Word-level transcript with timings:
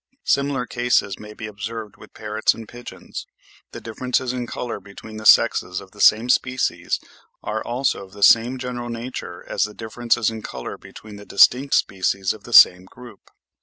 Similar 0.25 0.65
cases 0.65 1.19
may 1.19 1.35
be 1.35 1.45
observed 1.45 1.95
with 1.95 2.15
parrots 2.15 2.55
and 2.55 2.67
pigeons. 2.67 3.27
The 3.69 3.79
differences 3.79 4.33
in 4.33 4.47
colour 4.47 4.79
between 4.79 5.17
the 5.17 5.27
sexes 5.27 5.79
of 5.79 5.91
the 5.91 6.01
same 6.01 6.27
species 6.27 6.99
are, 7.43 7.63
also, 7.63 8.03
of 8.07 8.13
the 8.13 8.23
same 8.23 8.57
general 8.57 8.89
nature 8.89 9.45
as 9.47 9.65
the 9.65 9.75
differences 9.75 10.31
in 10.31 10.41
colour 10.41 10.75
between 10.79 11.17
the 11.17 11.25
distinct 11.27 11.75
species 11.75 12.33
of 12.33 12.45
the 12.45 12.51
same 12.53 12.85
group. 12.85 13.29